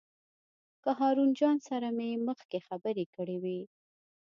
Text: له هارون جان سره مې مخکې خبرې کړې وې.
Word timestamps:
له 0.83 0.91
هارون 0.99 1.29
جان 1.39 1.57
سره 1.69 1.87
مې 1.97 2.09
مخکې 2.27 2.59
خبرې 2.67 3.05
کړې 3.15 3.37
وې. 3.43 3.59